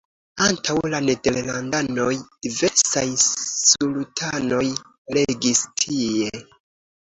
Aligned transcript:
Antaŭ 0.43 0.75
la 0.93 1.01
nederlandanoj 1.07 2.13
diversaj 2.45 3.03
sultanoj 3.27 4.63
regis 5.19 5.63
tie. 5.85 6.35